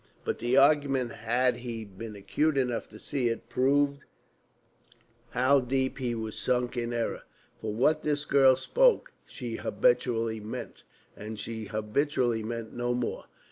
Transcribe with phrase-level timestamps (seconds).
[0.25, 3.99] But the argument, had he been acute enough to see it, proved
[5.29, 7.21] how deep he was sunk in error.
[7.59, 10.81] For what this girl spoke, she habitually meant,
[11.15, 13.25] and she habitually meant no more.